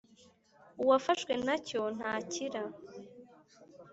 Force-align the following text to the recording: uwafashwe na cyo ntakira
uwafashwe 0.83 1.33
na 1.45 1.55
cyo 1.67 1.81
ntakira 1.95 2.61